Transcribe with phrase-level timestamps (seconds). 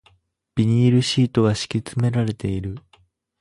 [0.55, 2.79] ビニールシートが敷き詰められている